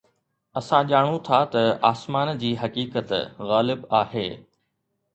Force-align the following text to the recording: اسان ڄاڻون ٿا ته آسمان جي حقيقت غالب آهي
اسان 0.59 0.81
ڄاڻون 0.91 1.17
ٿا 1.27 1.39
ته 1.53 1.63
آسمان 1.91 2.27
جي 2.41 2.51
حقيقت 2.65 3.09
غالب 3.51 3.79
آهي 4.03 4.27